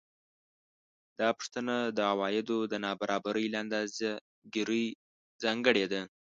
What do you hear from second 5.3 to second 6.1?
ځانګړې ده